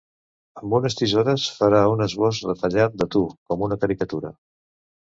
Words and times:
Amb 0.61 0.77
unes 0.77 0.97
tisores, 1.01 1.45
farà 1.59 1.83
un 1.93 2.01
esbós 2.09 2.43
retallat 2.49 2.99
de 3.05 3.13
tu, 3.17 3.25
com 3.53 3.67
una 3.69 3.81
caricatura. 3.87 4.39